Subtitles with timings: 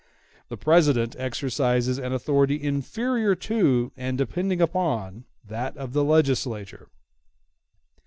[0.49, 6.89] The President exercises an authority inferior to, and depending upon, that of the legislature.